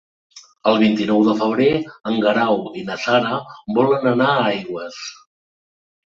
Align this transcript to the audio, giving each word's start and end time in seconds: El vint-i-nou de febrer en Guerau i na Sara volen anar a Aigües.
El 0.69 0.77
vint-i-nou 0.83 1.19
de 1.25 1.33
febrer 1.41 1.67
en 2.11 2.15
Guerau 2.23 2.57
i 2.81 2.81
na 2.87 2.95
Sara 3.01 3.35
volen 3.81 4.09
anar 4.13 4.31
a 4.39 4.47
Aigües. 4.55 4.97